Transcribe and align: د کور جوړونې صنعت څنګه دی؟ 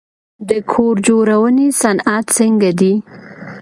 د 0.49 0.51
کور 0.71 0.95
جوړونې 1.07 1.67
صنعت 1.81 2.25
څنګه 2.37 2.69
دی؟ 2.79 2.93